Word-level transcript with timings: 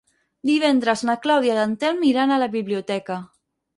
Divendres 0.49 1.03
na 1.09 1.15
Clàudia 1.25 1.57
i 1.59 1.63
en 1.65 1.75
Telm 1.85 2.01
iran 2.13 2.33
a 2.39 2.43
la 2.45 2.49
biblioteca. 2.59 3.19